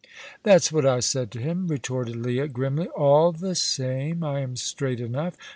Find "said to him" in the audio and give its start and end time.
0.99-1.67